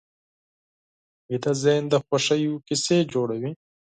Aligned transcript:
ویده 1.27 1.51
ذهن 1.63 1.83
د 1.89 1.95
خوښیو 2.05 2.53
کیسې 2.67 2.97
جوړوي 3.13 3.51